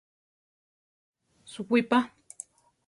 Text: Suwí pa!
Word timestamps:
Suwí 1.51 1.81
pa! 1.89 1.99